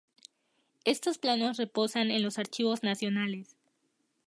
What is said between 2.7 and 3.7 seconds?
Nacionales.